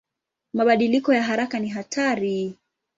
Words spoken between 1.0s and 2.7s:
ya haraka ni hatari.